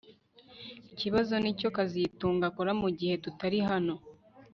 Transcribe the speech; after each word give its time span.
Ikibazo 0.93 1.33
nicyo 1.39 1.67
kazitunga 1.75 2.43
akora 2.49 2.71
mugihe 2.81 3.13
tutari 3.23 3.59
hano 3.69 3.95